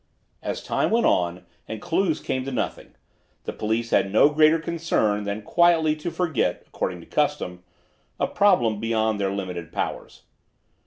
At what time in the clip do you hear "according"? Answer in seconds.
6.65-7.01